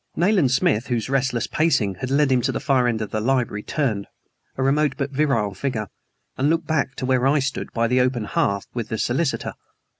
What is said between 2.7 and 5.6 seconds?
end of the library, turned, a remote but virile